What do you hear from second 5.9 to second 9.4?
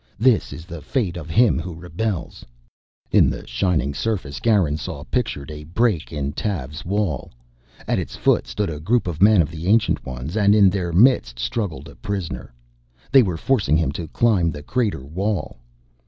in Tav's wall. At its foot stood a group of